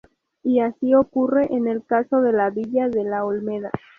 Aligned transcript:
Y 0.41 0.61
así 0.61 0.95
ocurre 0.95 1.53
en 1.53 1.67
el 1.67 1.85
caso 1.85 2.21
de 2.23 2.33
la 2.33 2.49
villa 2.49 2.89
de 2.89 3.03
la 3.03 3.23
Olmeda. 3.23 3.69